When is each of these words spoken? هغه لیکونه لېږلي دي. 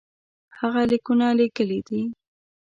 هغه 0.59 0.81
لیکونه 0.91 1.27
لېږلي 1.37 1.79
دي. 1.87 2.01